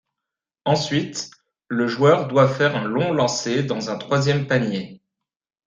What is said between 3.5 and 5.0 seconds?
dans un troisième panier.